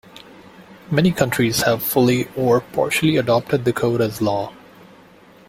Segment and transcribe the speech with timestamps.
[0.89, 4.51] Many countries have fully or partially adopted the Code as law.